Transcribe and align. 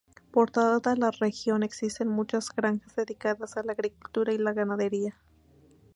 Por 0.31 0.49
toda 0.49 0.95
la 0.95 1.11
región 1.11 1.61
existen 1.61 2.07
muchas 2.07 2.49
granjas 2.49 2.95
dedicadas 2.95 3.55
a 3.55 3.61
la 3.61 3.73
agricultura 3.73 4.33
y 4.33 4.39
la 4.39 4.51
ganadería. 4.51 5.15